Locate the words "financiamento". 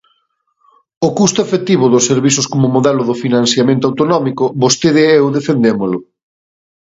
3.23-3.83